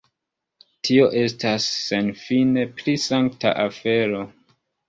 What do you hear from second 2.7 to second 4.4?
pli sankta afero.